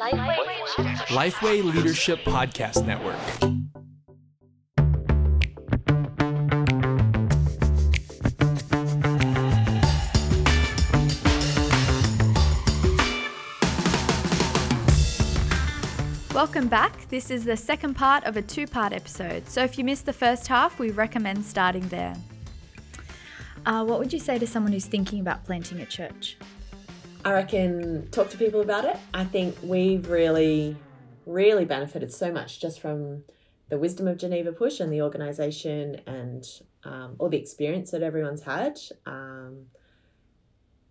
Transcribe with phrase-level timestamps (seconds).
[0.00, 3.18] Lifeway Leadership Podcast Network.
[16.32, 17.06] Welcome back.
[17.10, 19.46] This is the second part of a two part episode.
[19.50, 22.16] So if you missed the first half, we recommend starting there.
[23.66, 26.38] Uh, what would you say to someone who's thinking about planting a church?
[27.24, 28.96] I reckon talk to people about it.
[29.12, 30.76] I think we've really,
[31.26, 33.24] really benefited so much just from
[33.68, 36.44] the wisdom of Geneva Push and the organisation and
[36.84, 38.78] um, all the experience that everyone's had.
[39.04, 39.66] Um,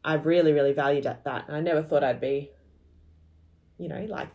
[0.03, 1.47] I've really, really valued at that.
[1.47, 2.51] And I never thought I'd be,
[3.79, 4.29] you know, like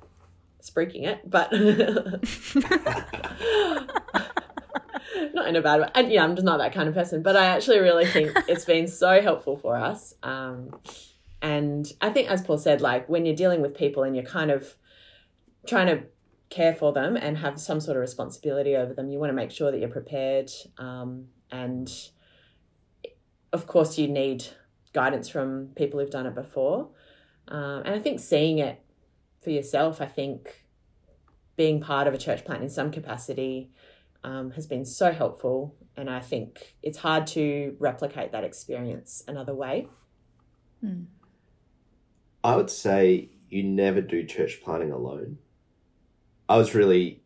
[0.63, 1.53] spruiking it, but
[5.33, 5.89] not in a bad way.
[5.95, 7.23] And yeah, I'm just not that kind of person.
[7.23, 10.15] But I actually really think it's been so helpful for us.
[10.25, 10.71] Um,
[11.43, 14.51] and I think, as Paul said, like when you're dealing with people and you're kind
[14.51, 14.77] of
[15.67, 16.05] trying to
[16.51, 19.51] care for them and have some sort of responsibility over them, you want to make
[19.51, 20.51] sure that you're prepared.
[20.79, 21.91] Um, and
[23.53, 24.45] of course, you need
[24.93, 26.89] guidance from people who've done it before.
[27.49, 28.83] Um, and I think seeing it
[29.43, 30.65] for yourself, I think
[31.57, 33.71] being part of a church plant in some capacity
[34.23, 35.77] um, has been so helpful.
[35.97, 39.89] And I think it's hard to replicate that experience another way.
[40.81, 41.03] Hmm.
[42.45, 45.39] I would say you never do church planting alone.
[46.47, 47.23] I was really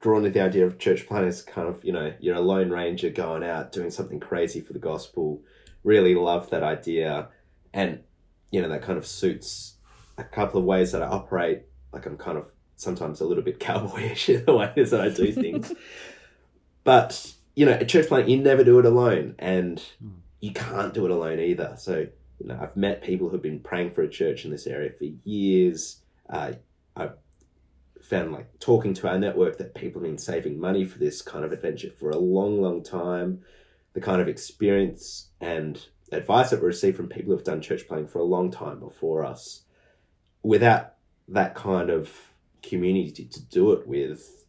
[0.00, 2.68] drawn to the idea of church planting as kind of, you know, you're a lone
[2.68, 5.42] ranger going out doing something crazy for the gospel.
[5.82, 7.28] Really love that idea.
[7.72, 8.00] And,
[8.50, 9.76] you know, that kind of suits
[10.18, 11.62] a couple of ways that I operate.
[11.90, 15.32] Like I'm kind of sometimes a little bit cowboyish in the ways that I do
[15.32, 15.72] things.
[16.84, 19.36] but, you know, a church plant, you never do it alone.
[19.38, 20.18] And hmm.
[20.40, 21.76] you can't do it alone either.
[21.78, 22.08] So
[22.40, 25.04] you know, I've met people who've been praying for a church in this area for
[25.24, 26.00] years.
[26.28, 26.52] Uh,
[26.96, 27.14] I've
[28.02, 31.44] found like talking to our network that people have been saving money for this kind
[31.44, 33.42] of adventure for a long, long time.
[33.92, 38.08] The kind of experience and advice that we receive from people who've done church planting
[38.08, 39.62] for a long time before us,
[40.42, 40.94] without
[41.28, 42.10] that kind of
[42.62, 44.46] community to do it with,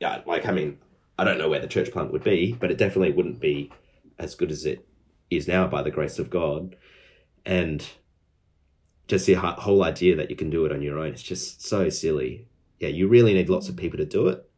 [0.00, 0.78] yeah, like I mean,
[1.18, 3.70] I don't know where the church plant would be, but it definitely wouldn't be
[4.18, 4.86] as good as it
[5.30, 6.76] is now by the grace of God
[7.44, 7.86] and
[9.08, 11.88] just the whole idea that you can do it on your own it's just so
[11.88, 12.46] silly
[12.78, 14.48] yeah you really need lots of people to do it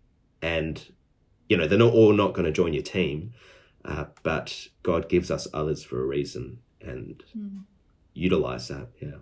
[0.43, 0.93] and
[1.49, 3.33] you know they're not all not going to join your team
[3.84, 7.62] uh, but god gives us others for a reason and mm.
[8.12, 9.19] utilize that yeah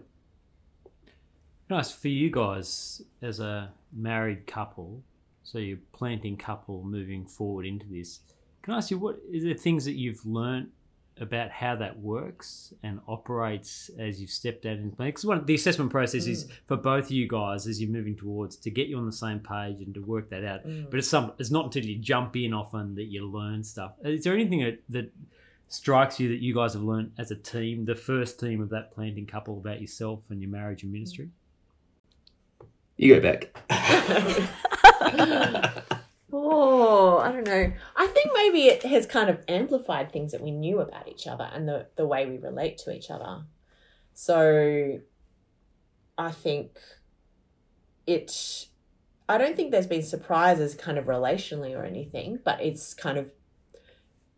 [1.70, 5.02] nice for you guys as a married couple
[5.42, 8.20] so you're planting couple moving forward into this
[8.62, 10.68] can i ask you what is there things that you've learned
[11.20, 15.90] about how that works and operates as you've stepped out in because one the assessment
[15.90, 16.30] process mm.
[16.30, 19.12] is for both of you guys as you're moving towards to get you on the
[19.12, 20.66] same page and to work that out.
[20.66, 20.90] Mm.
[20.90, 23.92] but it's some it's not until you jump in often that you learn stuff.
[24.02, 25.12] Is there anything that, that
[25.68, 28.92] strikes you that you guys have learned as a team the first team of that
[28.92, 31.28] planting couple about yourself and your marriage and ministry?
[32.96, 33.56] You go back
[36.34, 37.72] Oh, I don't know.
[37.94, 41.50] I think maybe it has kind of amplified things that we knew about each other
[41.52, 43.42] and the, the way we relate to each other.
[44.14, 45.00] So
[46.16, 46.78] I think
[48.06, 48.66] it,
[49.28, 53.30] I don't think there's been surprises kind of relationally or anything, but it's kind of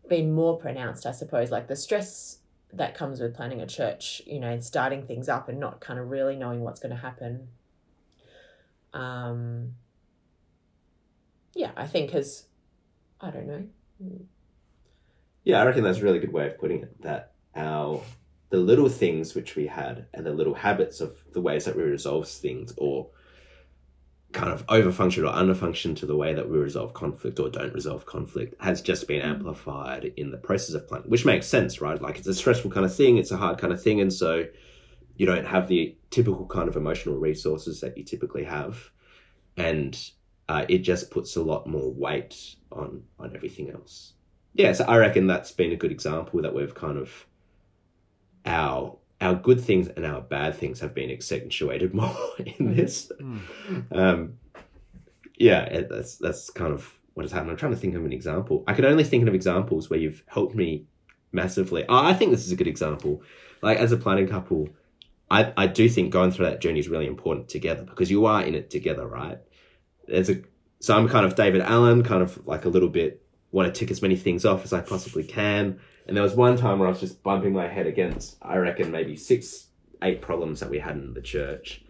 [0.09, 2.39] been more pronounced, I suppose, like the stress
[2.73, 5.97] that comes with planting a church, you know, and starting things up and not kind
[5.97, 7.47] of really knowing what's going to happen.
[8.93, 9.75] Um,
[11.55, 12.45] yeah, I think has,
[13.19, 13.63] I don't know.
[15.43, 17.01] Yeah, I reckon that's a really good way of putting it.
[17.01, 18.01] That our
[18.49, 21.83] the little things which we had and the little habits of the ways that we
[21.83, 23.07] resolve things or
[24.33, 28.05] kind of overfunction or underfunction to the way that we resolve conflict or don't resolve
[28.05, 29.25] conflict has just been mm.
[29.25, 32.01] amplified in the process of planting, which makes sense, right?
[32.01, 34.45] Like it's a stressful kind of thing, it's a hard kind of thing, and so
[35.15, 38.91] you don't have the typical kind of emotional resources that you typically have.
[39.55, 39.97] And
[40.47, 44.13] uh, it just puts a lot more weight on on everything else.
[44.53, 47.25] Yeah, so I reckon that's been a good example that we've kind of
[48.45, 52.75] our our good things and our bad things have been accentuated more in mm-hmm.
[52.75, 53.11] this.
[53.19, 53.41] Mm.
[53.91, 54.33] Um,
[55.37, 57.51] yeah, it, that's that's kind of what has happened.
[57.51, 58.63] I'm trying to think of an example.
[58.67, 60.85] I can only think of examples where you've helped me
[61.31, 61.85] massively.
[61.87, 63.23] Oh, I think this is a good example.
[63.61, 64.69] Like as a planting couple,
[65.29, 68.43] I, I do think going through that journey is really important together because you are
[68.43, 69.39] in it together, right?
[70.07, 70.41] There's a
[70.79, 73.25] so I'm kind of David Allen, kind of like a little bit
[73.55, 75.79] want to tick as many things off as I possibly can.
[76.07, 78.91] And there was one time where I was just bumping my head against, I reckon,
[78.91, 79.67] maybe six,
[80.01, 81.83] eight problems that we had in the church.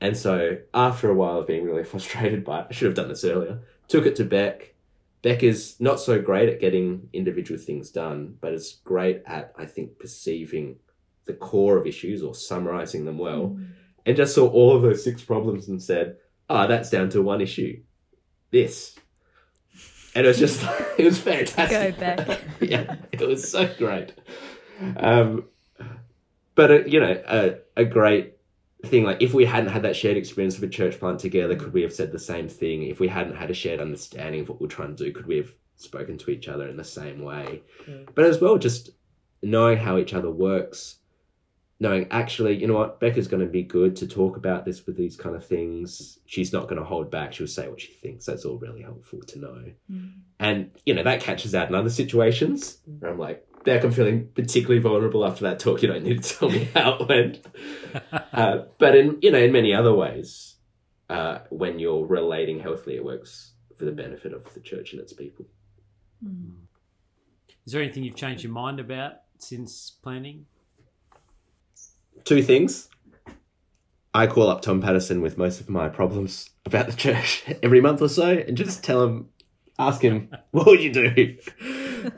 [0.00, 3.08] And so after a while of being really frustrated by it, I should have done
[3.08, 4.74] this earlier, took it to Bec.
[5.22, 9.66] Bec is not so great at getting individual things done, but is great at, I
[9.66, 10.76] think, perceiving
[11.24, 13.50] the core of issues or summarizing them well.
[13.50, 13.68] Mm.
[14.04, 16.16] And just saw all of those six problems and said,
[16.48, 17.82] oh, that's down to one issue.
[18.50, 18.96] This.
[20.14, 20.62] And it was just,
[20.98, 21.98] it was fantastic.
[21.98, 22.40] Go Bec.
[22.60, 24.12] yeah, it was so great.
[24.96, 25.44] Um,
[26.54, 28.34] but uh, you know, a, a great
[28.84, 31.72] thing like if we hadn't had that shared experience of a church plant together, could
[31.72, 32.84] we have said the same thing?
[32.84, 35.36] If we hadn't had a shared understanding of what we're trying to do, could we
[35.36, 37.62] have spoken to each other in the same way?
[37.86, 38.08] Mm.
[38.14, 38.90] But as well, just
[39.42, 40.96] knowing how each other works,
[41.80, 44.96] knowing actually, you know what, Becca's going to be good to talk about this with
[44.96, 46.18] these kind of things.
[46.26, 47.32] She's not going to hold back.
[47.32, 48.24] She'll say what she thinks.
[48.26, 49.64] That's all really helpful to know.
[50.38, 54.28] And, you know, that catches out in other situations where I'm like, Bec, I'm feeling
[54.34, 55.82] particularly vulnerable after that talk.
[55.82, 57.46] You don't need to tell me how it went.
[58.32, 60.56] uh, but in, you know, in many other ways,
[61.08, 65.12] uh, when you're relating healthily, it works for the benefit of the church and its
[65.12, 65.46] people.
[67.66, 70.46] Is there anything you've changed your mind about since planting?
[72.24, 72.88] Two things.
[74.14, 78.00] I call up Tom Patterson with most of my problems about the church every month
[78.00, 79.28] or so and just tell him,
[79.78, 81.36] ask him, what would you do?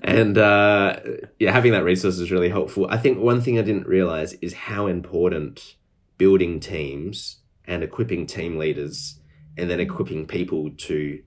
[0.02, 1.00] and uh,
[1.38, 2.86] yeah, having that resource is really helpful.
[2.88, 5.76] I think one thing I didn't realize is how important
[6.18, 9.18] building teams and equipping team leaders
[9.56, 11.20] and then equipping people to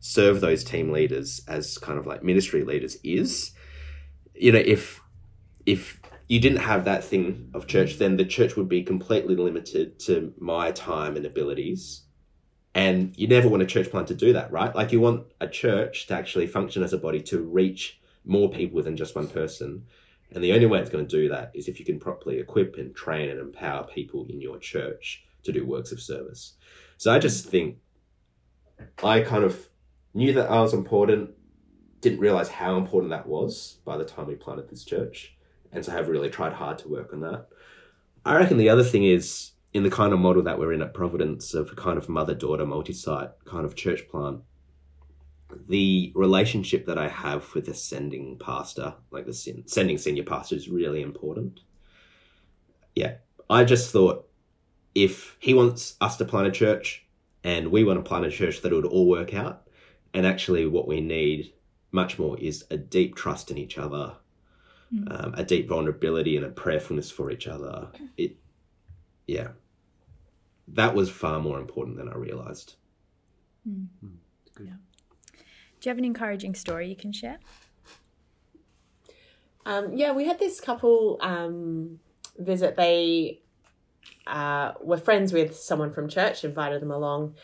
[0.00, 3.52] serve those team leaders as kind of like ministry leaders is.
[4.34, 5.00] You know, if
[5.64, 9.98] if you didn't have that thing of church, then the church would be completely limited
[10.00, 12.02] to my time and abilities.
[12.74, 14.74] And you never want a church plant to do that, right?
[14.74, 18.82] Like you want a church to actually function as a body to reach more people
[18.82, 19.84] than just one person.
[20.32, 22.76] And the only way it's going to do that is if you can properly equip
[22.76, 26.54] and train and empower people in your church to do works of service.
[26.98, 27.78] So I just think
[29.02, 29.68] I kind of
[30.12, 31.30] knew that I was important,
[32.00, 35.35] didn't realize how important that was by the time we planted this church.
[35.72, 37.48] And so I have really tried hard to work on that.
[38.24, 40.94] I reckon the other thing is in the kind of model that we're in at
[40.94, 44.40] Providence of a kind of mother daughter multi site kind of church plant,
[45.68, 50.56] the relationship that I have with the sending pastor, like the sen- sending senior pastor,
[50.56, 51.60] is really important.
[52.94, 53.16] Yeah,
[53.48, 54.26] I just thought
[54.94, 57.06] if he wants us to plant a church
[57.44, 59.68] and we want to plant a church, that it would all work out.
[60.14, 61.52] And actually, what we need
[61.92, 64.16] much more is a deep trust in each other,
[65.08, 67.88] um, a deep vulnerability and a prayerfulness for each other.
[68.16, 68.36] It,
[69.26, 69.48] yeah,
[70.68, 72.76] that was far more important than I realized.
[73.64, 74.64] Do
[75.82, 77.38] you have an encouraging story you can share?
[79.64, 81.98] Um, yeah, we had this couple um,
[82.38, 82.76] visit.
[82.76, 83.40] They
[84.26, 87.34] uh, were friends with someone from church, invited them along,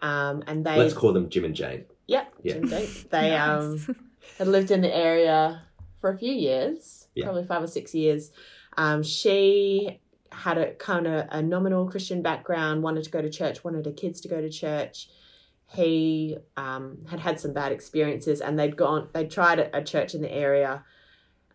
[0.00, 1.84] um, and they Let's call them Jim and Jane.
[2.06, 2.54] yeah, Yeah.
[2.54, 2.88] Jim Jane.
[3.10, 3.88] they Nice.
[3.88, 3.96] um,
[4.38, 5.62] had lived in the area
[6.06, 7.24] for a few years, Yeah.
[7.24, 8.30] probably five or six years.
[8.76, 10.00] Um, she
[10.30, 13.92] had a kind of a nominal Christian background, wanted to go to church, wanted her
[13.92, 15.08] kids to go to church.
[15.74, 20.14] He um, had had some bad experiences, and they'd gone, they'd tried a, a church
[20.14, 20.84] in the area,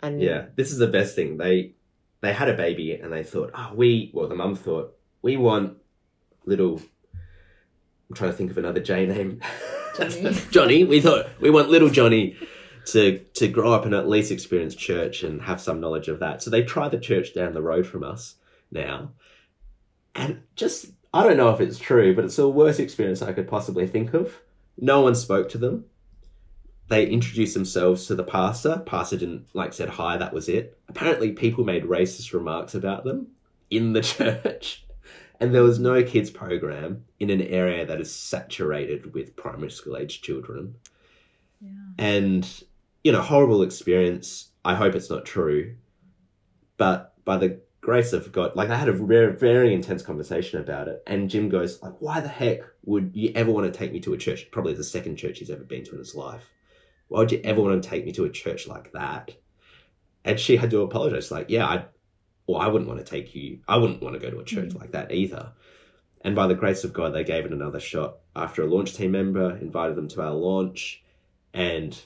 [0.03, 1.37] and Yeah, this is the best thing.
[1.37, 1.75] They
[2.19, 5.77] they had a baby and they thought, oh, we well, the mum thought we want
[6.45, 6.81] little.
[8.09, 9.39] I'm trying to think of another J name.
[9.97, 10.37] Johnny.
[10.51, 10.83] Johnny.
[10.83, 12.35] We thought we want little Johnny
[12.87, 16.41] to to grow up and at least experience church and have some knowledge of that.
[16.41, 18.35] So they tried the church down the road from us
[18.71, 19.11] now,
[20.15, 23.47] and just I don't know if it's true, but it's the worst experience I could
[23.47, 24.39] possibly think of.
[24.77, 25.85] No one spoke to them
[26.91, 28.83] they introduced themselves to the pastor.
[28.85, 30.77] Pastor didn't like said hi, that was it.
[30.89, 33.27] Apparently people made racist remarks about them
[33.69, 34.85] in the church.
[35.39, 39.95] And there was no kids program in an area that is saturated with primary school
[39.95, 40.75] age children.
[41.97, 42.45] And
[43.03, 44.49] you know, horrible experience.
[44.63, 45.75] I hope it's not true.
[46.77, 50.87] But by the grace of God, like I had a very, very intense conversation about
[50.87, 51.03] it.
[51.07, 54.13] And Jim goes, like, why the heck would you ever want to take me to
[54.13, 54.49] a church?
[54.51, 56.49] Probably the second church he's ever been to in his life.
[57.07, 59.31] Why would you ever want to take me to a church like that?
[60.23, 61.85] And she had to apologize, like, yeah, I
[62.47, 64.69] well, I wouldn't want to take you I wouldn't want to go to a church
[64.69, 64.79] mm.
[64.79, 65.51] like that either.
[66.23, 68.17] And by the grace of God, they gave it another shot.
[68.35, 71.03] After a launch team member invited them to our launch,
[71.53, 71.99] and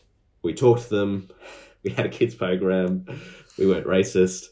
[0.45, 1.29] we talked to them.
[1.83, 3.05] We had a kids program.
[3.59, 4.45] We weren't racist.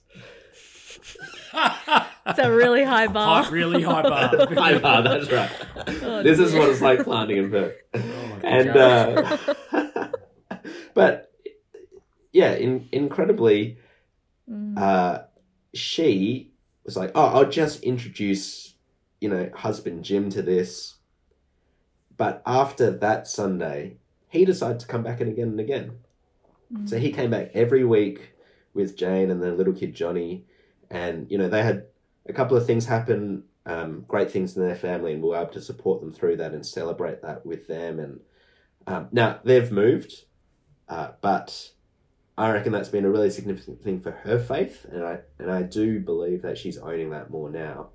[2.27, 3.41] It's a really high bar.
[3.43, 4.47] High, really high bar.
[4.53, 5.49] High bar, that's right.
[6.03, 7.73] Oh, this is what it's like planting in Perth.
[7.95, 9.37] Oh and uh,
[10.93, 11.31] but
[12.31, 13.79] yeah, in, incredibly,
[14.47, 14.77] Mm.
[14.77, 15.23] uh,
[15.73, 16.51] she
[16.83, 18.73] was like, "Oh, I'll just introduce
[19.23, 20.95] you know, husband Jim to this.
[22.17, 23.95] But after that Sunday,
[24.33, 25.99] he decided to come back in again and again.
[26.85, 28.33] So he came back every week
[28.73, 30.45] with Jane and the little kid Johnny,
[30.89, 31.85] and you know they had
[32.27, 35.53] a couple of things happen, um, great things in their family, and we were able
[35.53, 37.99] to support them through that and celebrate that with them.
[37.99, 38.21] And
[38.87, 40.23] um, now they've moved,
[40.89, 41.69] uh, but
[42.35, 45.61] I reckon that's been a really significant thing for her faith, and I and I
[45.61, 47.89] do believe that she's owning that more now.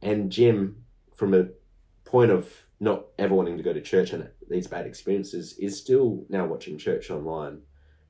[0.00, 1.48] And Jim, from a
[2.04, 6.24] point of not ever wanting to go to church and these bad experiences, is still
[6.28, 7.60] now watching church online,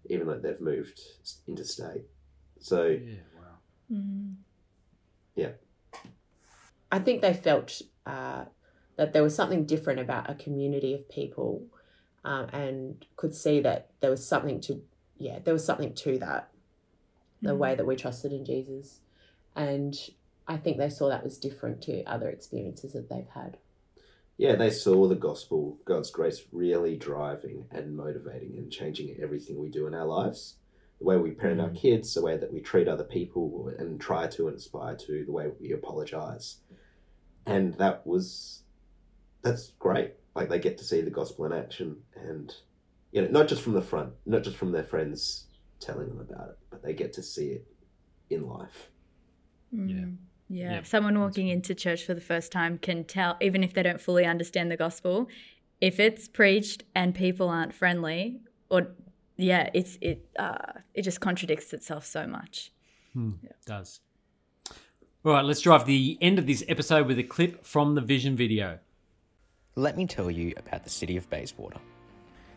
[0.07, 0.99] even though they've moved
[1.47, 2.07] interstate.
[2.59, 3.59] So Yeah, wow.
[3.93, 4.35] Mm.
[6.93, 8.45] I think they felt uh,
[8.97, 11.67] that there was something different about a community of people,
[12.23, 14.83] um, and could see that there was something to,
[15.17, 16.51] yeah, there was something to that,
[17.41, 19.01] the way that we trusted in Jesus,
[19.57, 19.97] and
[20.47, 23.57] I think they saw that was different to other experiences that they've had.
[24.39, 29.69] Yeah, they saw the gospel, God's grace, really driving and motivating and changing everything we
[29.69, 30.57] do in our lives.
[30.99, 34.27] The way we parent our kids, the way that we treat other people and try
[34.29, 36.59] to inspire to, the way we apologize.
[37.45, 38.63] And that was,
[39.43, 40.15] that's great.
[40.35, 42.55] Like they get to see the gospel in action and,
[43.11, 45.47] you know, not just from the front, not just from their friends
[45.81, 47.67] telling them about it, but they get to see it
[48.31, 48.89] in life.
[49.75, 49.91] Mm.
[49.91, 50.32] Yeah.
[50.53, 50.87] Yep.
[50.87, 54.27] Someone walking into church for the first time can tell, even if they don't fully
[54.27, 55.29] understand the gospel,
[55.81, 58.89] if it's preached and people aren't friendly, or
[59.39, 62.71] yeah, it's it uh, it just contradicts itself so much.
[63.67, 64.01] does.
[65.25, 68.37] All right, let's drive the end of this episode with a clip from the Vision
[68.37, 68.79] video.
[69.75, 71.79] Let me tell you about the city of Bayswater.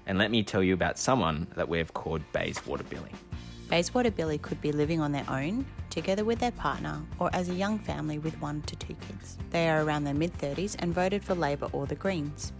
[0.07, 3.11] And let me tell you about someone that we've called Bayswater Billy.
[3.69, 7.53] Bayswater Billy could be living on their own, together with their partner, or as a
[7.53, 9.37] young family with one to two kids.
[9.49, 12.51] They are around their mid 30s and voted for Labor or the Greens.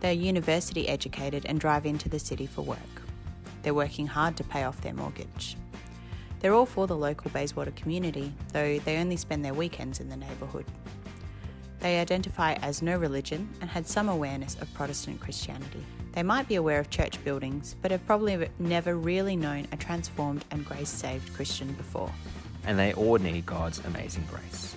[0.00, 2.78] They are university educated and drive into the city for work.
[3.62, 5.58] They're working hard to pay off their mortgage.
[6.40, 10.16] They're all for the local Bayswater community, though they only spend their weekends in the
[10.16, 10.64] neighbourhood.
[11.80, 15.84] They identify as no religion and had some awareness of Protestant Christianity.
[16.12, 20.46] They might be aware of church buildings, but have probably never really known a transformed
[20.50, 22.10] and grace saved Christian before.
[22.66, 24.76] And they all need God's amazing grace.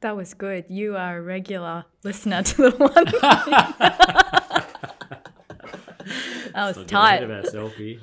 [0.00, 0.64] That was good.
[0.70, 3.04] You are a regular listener to the one.
[6.54, 7.22] that was Let's not get tight.
[7.22, 7.98] ahead of ourselves here.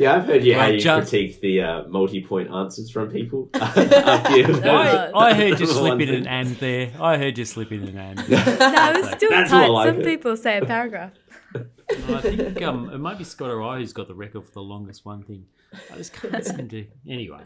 [0.00, 3.50] Yeah, I've heard you how Right, you John- critique the uh, multi-point answers from people.
[3.54, 6.26] after you've Uh, I heard you The slip one in an thing.
[6.26, 6.90] and there.
[6.98, 8.16] I heard you slip in an and.
[8.28, 9.60] No, it was still That's tight.
[9.66, 10.04] more like Some it.
[10.06, 11.12] people say a paragraph.
[11.54, 14.62] I think um, it might be Scott or I who's got the record for the
[14.62, 15.44] longest one thing.
[15.92, 16.86] I just can't seem to.
[17.08, 17.42] Anyway,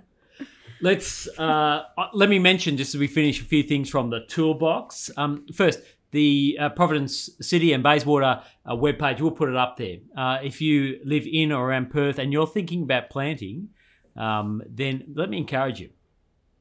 [0.81, 4.21] let's uh, uh, let me mention just as we finish a few things from the
[4.29, 5.11] toolbox.
[5.17, 5.81] Um, first,
[6.15, 9.21] the uh, Providence City and Bayswater uh, webpage.
[9.21, 9.99] We'll put it up there.
[10.17, 13.69] Uh, if you live in or around Perth and you're thinking about planting,
[14.17, 15.91] um, then let me encourage you.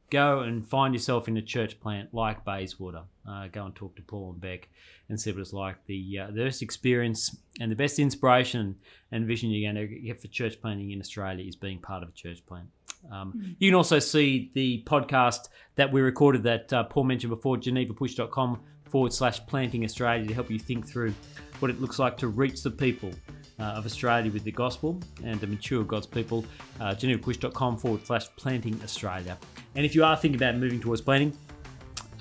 [0.10, 3.04] go and find yourself in a church plant like Bayswater.
[3.28, 4.70] Uh, go and talk to Paul and Bec
[5.10, 5.78] and see what it's like.
[5.86, 7.22] The, uh, the best experience
[7.60, 8.76] and the best inspiration
[9.12, 12.10] and vision you're going to get for church planting in Australia is being part of
[12.10, 12.68] a church plant.
[13.12, 15.42] Um, You can also see the podcast
[15.76, 18.52] that we recorded that uh, Paul mentioned before, genevapush.com
[18.94, 21.12] forward slash planting Australia to help you think through
[21.58, 23.12] what it looks like to reach the people
[23.60, 26.46] uh, of Australia with the gospel and to mature God's people.
[26.80, 29.36] Uh, genevapush.com forward slash planting Australia.
[29.74, 31.36] And if you are thinking about moving towards planting,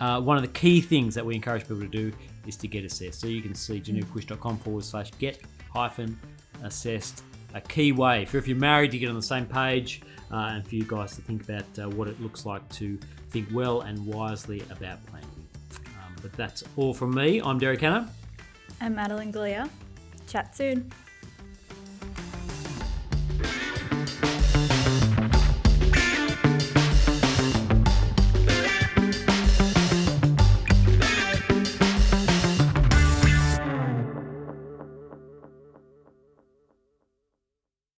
[0.01, 2.11] uh, one of the key things that we encourage people to do
[2.47, 3.21] is to get assessed.
[3.21, 5.43] So you can see genevapush.com forward slash get
[5.75, 6.19] hyphen
[6.63, 7.23] assessed.
[7.53, 10.01] A key way for if you're married to get on the same page
[10.31, 12.99] uh, and for you guys to think about uh, what it looks like to
[13.29, 15.42] think well and wisely about planting.
[16.23, 17.41] But that's all from me.
[17.43, 18.09] I'm Derek Hanna.
[18.81, 19.69] I'm Madeline Galea.
[20.27, 20.91] Chat soon.